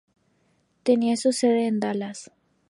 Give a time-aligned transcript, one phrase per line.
[0.81, 2.31] Tenía su sede en Dallas.